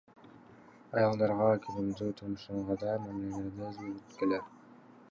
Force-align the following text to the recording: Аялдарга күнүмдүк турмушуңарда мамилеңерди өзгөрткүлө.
Аялдарга 1.01 1.49
күнүмдүк 1.67 2.17
турмушуңарда 2.23 2.97
мамилеңерди 3.05 3.71
өзгөрткүлө. 3.71 4.47